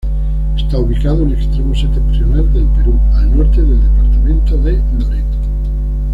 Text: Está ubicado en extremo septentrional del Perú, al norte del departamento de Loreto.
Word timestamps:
Está 0.57 0.79
ubicado 0.79 1.21
en 1.21 1.33
extremo 1.33 1.75
septentrional 1.75 2.51
del 2.53 2.65
Perú, 2.69 2.99
al 3.13 3.37
norte 3.37 3.61
del 3.61 3.79
departamento 3.83 4.57
de 4.57 4.71
Loreto. 4.97 5.37